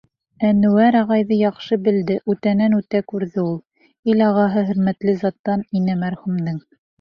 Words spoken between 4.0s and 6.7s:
Ил ағаһы, хөрмәтле заттан ине мәрхүмең.